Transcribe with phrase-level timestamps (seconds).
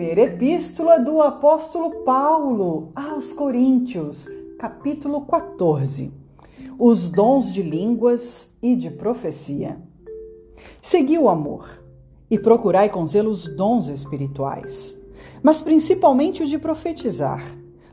[0.00, 4.26] Primeira Epístola do Apóstolo Paulo aos Coríntios,
[4.58, 6.10] capítulo 14.
[6.78, 9.78] Os dons de línguas e de profecia.
[10.80, 11.68] Segui o amor
[12.30, 14.96] e procurai com zelo os dons espirituais,
[15.42, 17.44] mas principalmente o de profetizar,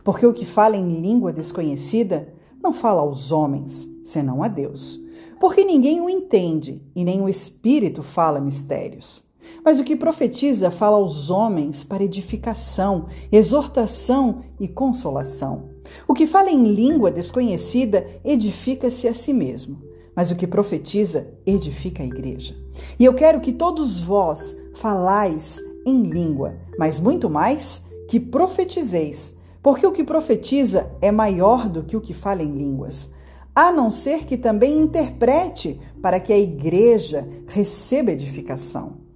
[0.01, 2.33] porque o que fala em língua desconhecida
[2.63, 4.97] não fala aos homens, senão a Deus,
[5.41, 9.26] porque ninguém o entende e nem o Espírito fala mistérios.
[9.64, 15.69] Mas o que profetiza fala aos homens para edificação, exortação e consolação.
[16.07, 19.82] O que fala em língua desconhecida edifica-se a si mesmo.
[20.15, 22.55] Mas o que profetiza edifica a igreja.
[23.00, 29.85] E eu quero que todos vós falais em língua, mas muito mais que profetizeis, porque
[29.85, 33.09] o que profetiza é maior do que o que fala em línguas,
[33.53, 39.06] a não ser que também interprete para que a igreja receba edificação.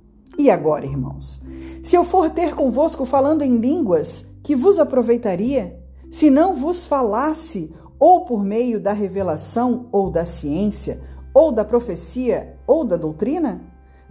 [0.42, 1.40] E agora, irmãos,
[1.84, 5.80] se eu for ter convosco falando em línguas, que vos aproveitaria?
[6.10, 11.00] Se não vos falasse, ou por meio da revelação, ou da ciência,
[11.32, 13.62] ou da profecia, ou da doutrina?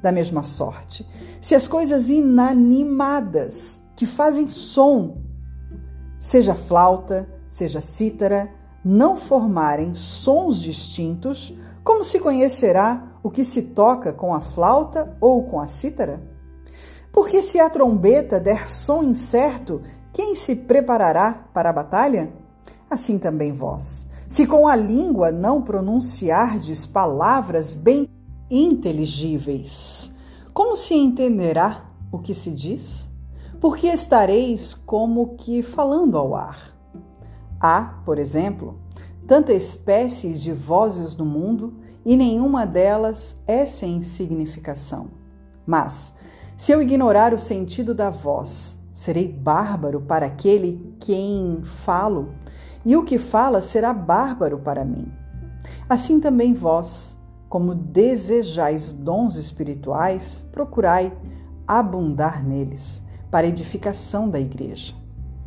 [0.00, 1.05] Da mesma sorte,
[1.41, 5.22] se as coisas inanimadas que fazem som,
[6.20, 8.48] seja flauta, seja cítara,
[8.84, 15.45] não formarem sons distintos, como se conhecerá o que se toca com a flauta ou
[15.45, 16.22] com a cítara?
[17.12, 22.33] Porque se a trombeta der som incerto, quem se preparará para a batalha?
[22.89, 24.06] Assim também vós.
[24.28, 28.09] Se com a língua não pronunciardes palavras bem
[28.50, 30.11] inteligíveis,
[30.53, 33.09] como se entenderá o que se diz?
[33.61, 36.80] Porque estareis como que falando ao ar.
[37.61, 38.78] Há, por exemplo,
[39.27, 45.08] tantas espécies de vozes no mundo e nenhuma delas é sem significação.
[45.66, 46.14] Mas,
[46.56, 52.34] se eu ignorar o sentido da voz, serei bárbaro para aquele quem falo,
[52.84, 55.12] e o que fala será bárbaro para mim.
[55.88, 57.16] Assim também vós,
[57.48, 61.12] como desejais dons espirituais, procurai
[61.66, 64.94] abundar neles, para edificação da igreja.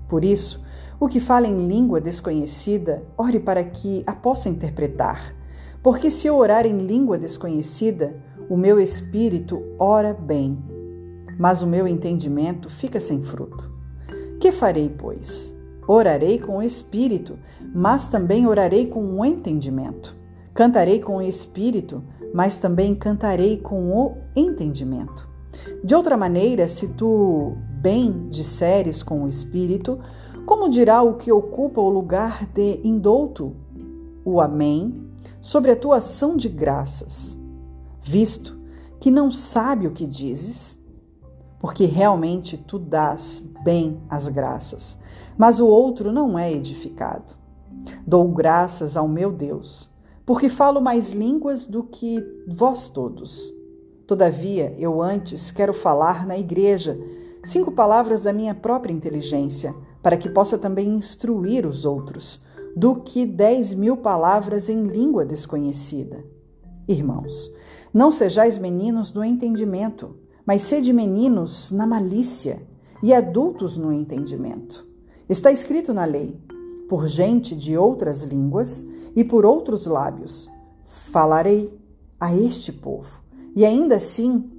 [0.07, 0.63] Por isso,
[1.03, 5.35] o que fala em língua desconhecida, ore para que a possa interpretar
[5.83, 8.15] porque se eu orar em língua desconhecida,
[8.49, 10.57] o meu espírito ora bem,
[11.37, 13.69] mas o meu entendimento fica sem fruto.
[14.39, 15.53] Que farei, pois?
[15.85, 17.37] Orarei com o espírito,
[17.75, 20.15] mas também orarei com o entendimento.
[20.53, 22.01] Cantarei com o espírito,
[22.33, 25.27] mas também cantarei com o entendimento.
[25.83, 29.99] De outra maneira, se tu bem disseres com o espírito,
[30.45, 33.55] como dirá o que ocupa o lugar de indouto?
[34.25, 35.09] O Amém
[35.39, 37.37] sobre a tua ação de graças,
[38.01, 38.57] visto
[38.99, 40.79] que não sabe o que dizes,
[41.59, 44.97] porque realmente tu dás bem as graças,
[45.37, 47.35] mas o outro não é edificado.
[48.07, 49.89] Dou graças ao meu Deus,
[50.25, 53.53] porque falo mais línguas do que vós todos.
[54.07, 56.97] Todavia, eu antes quero falar na igreja
[57.43, 62.39] cinco palavras da minha própria inteligência, para que possa também instruir os outros
[62.75, 66.23] do que dez mil palavras em língua desconhecida.
[66.87, 67.49] Irmãos,
[67.93, 72.61] não sejais meninos no entendimento, mas sede meninos na malícia
[73.01, 74.85] e adultos no entendimento.
[75.29, 76.37] Está escrito na lei:
[76.89, 80.49] por gente de outras línguas e por outros lábios
[81.11, 81.73] falarei
[82.19, 83.21] a este povo,
[83.55, 84.49] e ainda assim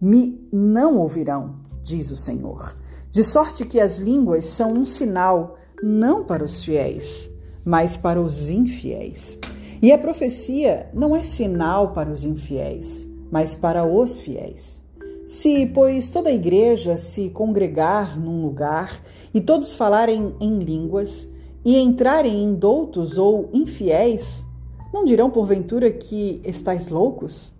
[0.00, 2.76] me não ouvirão, diz o Senhor.
[3.16, 7.30] De sorte que as línguas são um sinal não para os fiéis,
[7.64, 9.38] mas para os infiéis.
[9.80, 14.84] E a profecia não é sinal para os infiéis, mas para os fiéis.
[15.26, 19.02] Se, pois, toda a igreja se congregar num lugar
[19.32, 21.26] e todos falarem em línguas
[21.64, 24.44] e entrarem em doutos ou infiéis,
[24.92, 27.50] não dirão porventura que estáis loucos?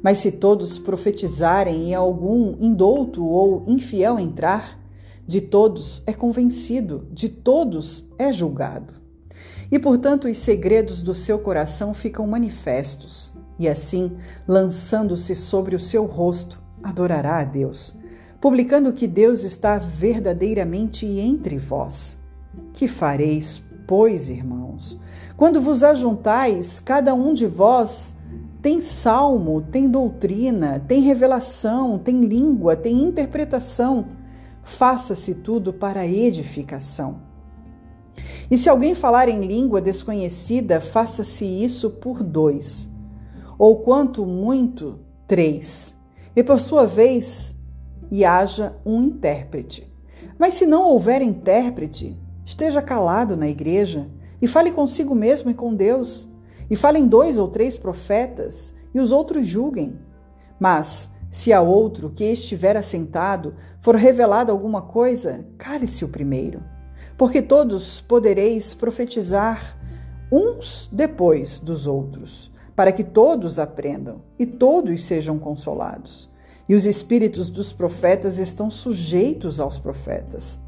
[0.00, 4.83] Mas se todos profetizarem e algum indouto ou infiel entrar,
[5.26, 8.94] de todos é convencido, de todos é julgado.
[9.70, 14.12] E, portanto, os segredos do seu coração ficam manifestos, e assim,
[14.46, 17.96] lançando-se sobre o seu rosto, adorará a Deus,
[18.40, 22.18] publicando que Deus está verdadeiramente entre vós.
[22.72, 25.00] Que fareis, pois, irmãos?
[25.36, 28.14] Quando vos ajuntais, cada um de vós
[28.60, 34.06] tem salmo, tem doutrina, tem revelação, tem língua, tem interpretação
[34.64, 37.20] faça-se tudo para edificação.
[38.50, 42.88] E se alguém falar em língua desconhecida, faça-se isso por dois,
[43.58, 45.96] ou quanto muito, três.
[46.36, 47.54] E por sua vez,
[48.10, 49.92] e haja um intérprete.
[50.38, 54.08] Mas se não houver intérprete, esteja calado na igreja
[54.42, 56.28] e fale consigo mesmo e com Deus.
[56.70, 59.98] E falem dois ou três profetas e os outros julguem.
[60.58, 66.62] Mas, se a outro que estiver assentado for revelada alguma coisa, cale-se o primeiro.
[67.18, 69.76] Porque todos podereis profetizar
[70.30, 76.30] uns depois dos outros, para que todos aprendam e todos sejam consolados.
[76.68, 80.60] E os espíritos dos profetas estão sujeitos aos profetas.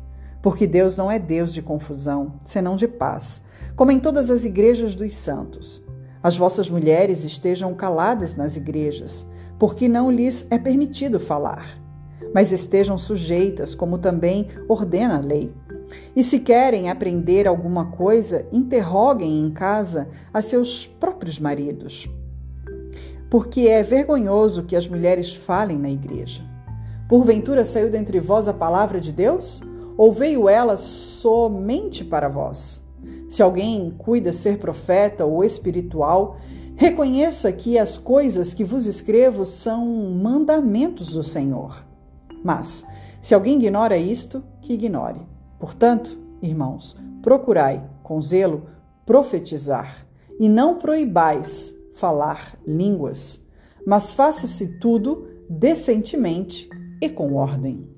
[0.43, 3.41] Porque Deus não é Deus de confusão, senão de paz,
[3.77, 5.81] como em todas as igrejas dos santos.
[6.21, 9.25] As vossas mulheres estejam caladas nas igrejas,
[9.59, 11.79] porque não lhes é permitido falar,
[12.35, 15.53] mas estejam sujeitas, como também ordena a lei.
[16.15, 22.09] E se querem aprender alguma coisa, interroguem em casa a seus próprios maridos
[23.31, 26.45] porque é vergonhoso que as mulheres falem na igreja.
[27.09, 29.61] Porventura saiu dentre vós a palavra de Deus?
[29.97, 32.83] Ou veio ela somente para vós?
[33.29, 36.39] Se alguém cuida ser profeta ou espiritual,
[36.77, 41.85] reconheça que as coisas que vos escrevo são mandamentos do Senhor.
[42.45, 42.85] Mas,
[43.21, 45.21] se alguém ignora isto, que ignore.
[45.59, 48.67] Portanto, irmãos, procurai, com zelo,
[49.05, 50.07] profetizar,
[50.39, 53.41] e não proibais falar línguas,
[53.87, 56.69] mas faça-se tudo decentemente
[57.01, 57.96] e com ordem.